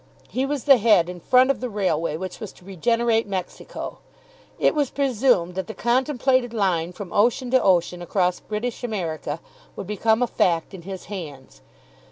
[0.29, 3.99] He was the head and front of the railway which was to regenerate Mexico.
[4.57, 9.39] It was presumed that the contemplated line from ocean to ocean across British America
[9.75, 11.61] would become a fact in his hands.